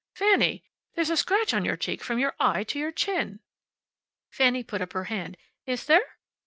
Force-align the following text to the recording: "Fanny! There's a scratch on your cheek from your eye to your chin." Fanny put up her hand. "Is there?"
"Fanny! 0.15 0.63
There's 0.95 1.11
a 1.11 1.15
scratch 1.15 1.53
on 1.53 1.63
your 1.63 1.77
cheek 1.77 2.03
from 2.03 2.17
your 2.17 2.33
eye 2.39 2.63
to 2.63 2.79
your 2.79 2.91
chin." 2.91 3.39
Fanny 4.31 4.63
put 4.63 4.81
up 4.81 4.93
her 4.93 5.03
hand. 5.13 5.37
"Is 5.67 5.85
there?" 5.85 6.17